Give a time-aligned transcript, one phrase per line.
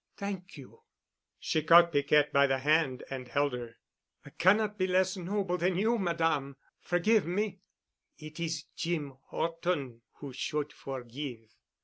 [0.17, 0.81] "Thank you."
[1.39, 3.75] She caught Piquette by the hand and held her.
[4.25, 6.57] "I cannot be less noble than you, Madame.
[6.79, 7.59] Forgive me."
[8.17, 11.53] "It is Jeem 'Orton who should forgive."